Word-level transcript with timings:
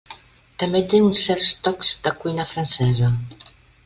També 0.61 0.79
té 0.93 1.01
uns 1.09 1.21
certs 1.27 1.51
tocs 1.67 1.91
de 2.07 2.13
cuina 2.23 2.47
francesa. 2.55 3.11